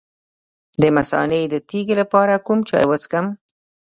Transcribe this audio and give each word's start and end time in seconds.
د 0.81 0.83
مثانې 0.97 1.41
د 1.53 1.55
تیږې 1.69 1.95
لپاره 2.01 2.43
کوم 2.45 2.59
چای 2.69 2.85
وڅښم؟ 2.87 3.25